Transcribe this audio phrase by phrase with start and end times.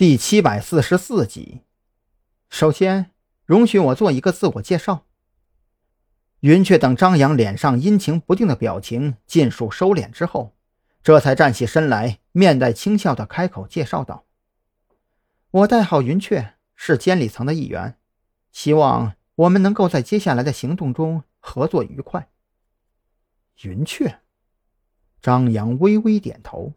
[0.00, 1.60] 第七百四十四集。
[2.48, 3.10] 首先，
[3.44, 5.04] 容许我做一个自我介绍。
[6.38, 10.56] 云雀等张扬脸上阴晴不定的表情尽数收敛之后，
[11.02, 14.24] 这才站起身来，面带轻笑的开口介绍道
[15.52, 17.98] ：“我代号云雀，是监理层的一员，
[18.50, 22.30] 希望我们能够在接下来的行动中合作愉快。”
[23.64, 24.20] 云雀，
[25.20, 26.72] 张扬微微点头，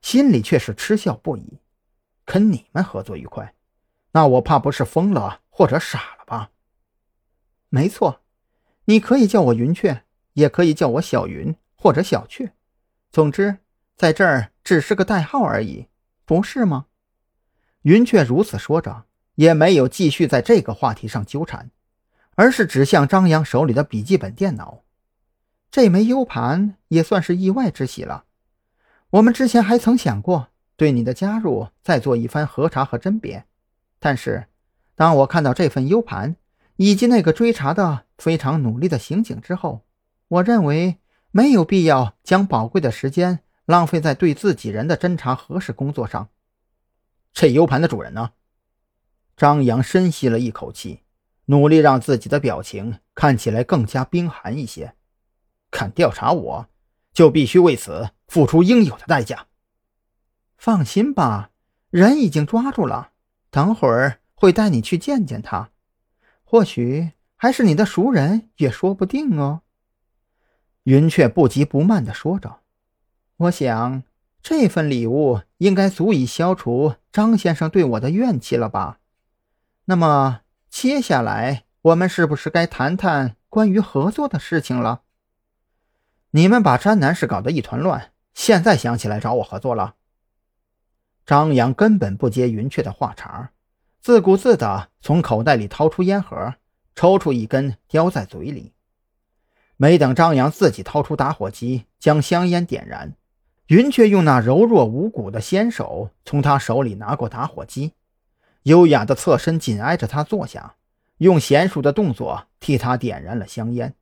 [0.00, 1.58] 心里却是嗤笑不已。
[2.24, 3.54] 跟你们合作愉快，
[4.12, 6.50] 那我怕不是疯了或者傻了吧？
[7.68, 8.20] 没错，
[8.84, 10.04] 你可以叫我云雀，
[10.34, 12.52] 也可以叫我小云或者小雀，
[13.10, 13.58] 总之
[13.96, 15.88] 在这儿只是个代号而已，
[16.24, 16.86] 不是吗？
[17.82, 21.70] 云雀如此说着，也没有继续在这个话题上纠缠，
[22.36, 24.84] 而是指向张扬手里的笔记本电脑。
[25.70, 28.26] 这枚 U 盘也算是意外之喜了。
[29.10, 30.51] 我们之前还曾想过。
[30.82, 33.44] 对你的加入再做一番核查和甄别，
[34.00, 34.48] 但是
[34.96, 36.34] 当我看到这份 U 盘
[36.74, 39.82] 以及那个追查的非常努力的刑警之后，
[40.26, 40.96] 我认为
[41.30, 46.30] 没有必要将宝贵的时间浪费在对自己人的侦查核实工作上。
[47.32, 48.32] 这 U 盘的主人呢？
[49.36, 51.02] 张扬深吸了一口气，
[51.44, 54.96] 努力让自己的表情看起来更加冰寒一些。
[55.70, 56.66] 敢调查我，
[57.12, 59.46] 就必须为此付出应有的代价。
[60.62, 61.50] 放心吧，
[61.90, 63.10] 人已经抓住了，
[63.50, 65.70] 等会儿会带你去见见他，
[66.44, 69.62] 或许还是你的熟人也说不定哦。
[70.84, 72.60] 云雀不急不慢地说着
[73.38, 74.04] ：“我想
[74.40, 79.00] 这份礼物应该足以消除张先生对我的怨气了吧？
[79.86, 85.02] 那么接下来我们是不是该谈谈关于合作的事情了？
[86.30, 89.96] 你们把詹南市搞得一团乱，现在想起来找我合作了？”
[91.24, 93.50] 张扬根本不接云雀的话茬，
[94.00, 96.54] 自顾自地从口袋里掏出烟盒，
[96.96, 98.72] 抽出一根，叼在嘴里。
[99.76, 103.14] 没等张扬自己掏出打火机将香烟点燃，
[103.68, 107.92] 云雀用那柔弱无骨的纤手从他手里拿过打火机，
[108.64, 110.74] 优雅地侧身紧挨着他坐下，
[111.18, 113.94] 用娴熟的动作替他点燃了香烟。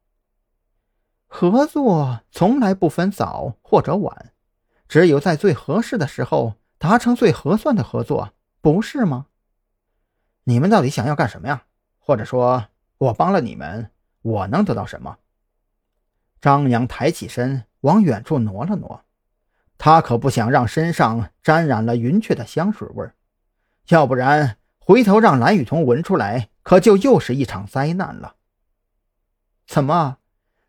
[1.26, 4.32] 合作从来不分早或者晚，
[4.88, 6.54] 只有在最合适的时候。
[6.80, 8.32] 达成最合算的合作，
[8.62, 9.26] 不是吗？
[10.44, 11.64] 你们到底想要干什么呀？
[11.98, 13.90] 或者说，我帮了你们，
[14.22, 15.18] 我能得到什么？
[16.40, 19.04] 张扬抬起身，往远处挪了挪，
[19.76, 23.14] 他可不想让身上沾染了云雀的香水味儿
[23.88, 28.36] 要不然回头让蓝雨桐闻出来，可就又是一场灾难了。
[29.66, 30.16] 怎么，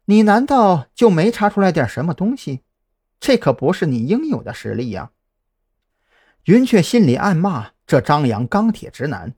[0.03, 2.63] 你难道就没查出来点什么东西？
[3.22, 5.11] 这可不是你应有的实力呀！
[6.46, 9.35] 云雀心里暗骂这张扬钢铁直男，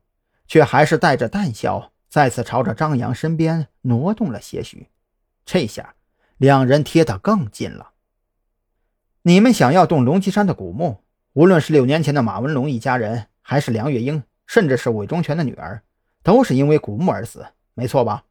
[0.47, 4.87] 却还是带着淡笑，再次朝着张扬身边挪动了些许。
[5.45, 5.95] 这下，
[6.37, 7.91] 两人贴得更近了。
[9.23, 11.03] 你们想要动龙脊山的古墓，
[11.33, 15.83] 无论是六年前的马文龙一家人，还是梁月英，甚至是韦忠全的女儿，
[16.23, 18.23] 都是因为古墓而死，没错吧？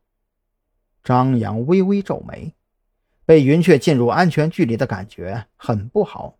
[1.04, 2.54] 张扬微微皱眉，
[3.26, 6.38] 被云雀进入安全距离的感觉很不好。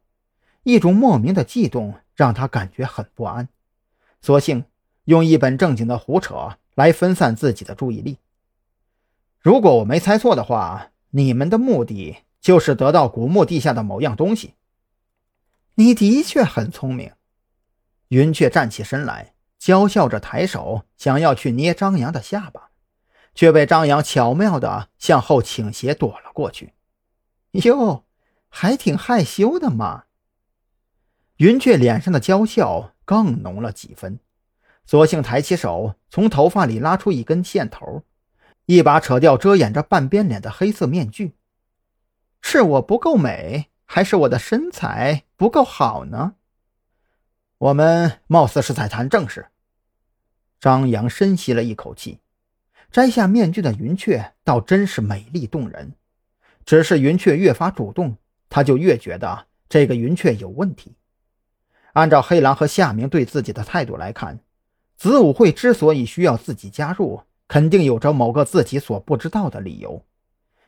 [0.65, 3.49] 一种莫名的悸动让他感觉很不安，
[4.21, 4.65] 索性
[5.05, 8.19] 用一本正经的胡扯来分散自己的注意力。
[9.41, 14.55] 如果我没猜错的话，你们的目的就是得到古墓地下的某样东西。
[15.75, 17.13] 你的确很聪明。
[18.09, 22.71] 云雀站起身来，娇笑着抬手想要去捏张扬的下巴，
[23.35, 26.75] 却被张扬巧妙地向后倾斜躲了过去。
[27.53, 28.05] 哟，
[28.49, 30.05] 还挺害羞的嘛。
[31.43, 34.21] 云雀脸上的娇笑更浓了几分，
[34.87, 38.05] 索性抬起手，从头发里拉出一根线头，
[38.67, 41.35] 一把扯掉遮掩着半边脸的黑色面具。
[42.43, 46.35] 是我不够美，还是我的身材不够好呢？
[47.59, 49.49] 我们貌似是在谈正事。
[50.61, 52.21] 张扬深吸了一口气，
[52.93, 55.95] 摘下面具的云雀倒真是美丽动人。
[56.65, 58.17] 只是云雀越发主动，
[58.49, 60.95] 他就越觉得这个云雀有问题。
[61.93, 64.41] 按照黑狼和夏明对自己的态度来看，
[64.97, 70.05] 子午会之所以需要自己加入，肯定有着某个自己所不知道的理由。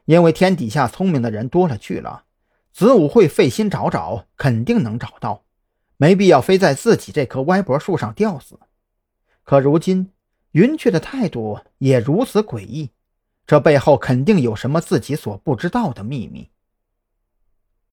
[0.05, 2.25] 因为天底下聪明的人多了去了，
[2.73, 5.44] 子午会费心找找，肯定能找到，
[5.97, 8.59] 没必要非在自己这棵歪脖树上吊死。
[9.44, 10.11] 可如今
[10.53, 12.91] 云雀的态度也如此诡异，
[13.47, 16.50] 这背后肯定有什么自己所不知道的秘密。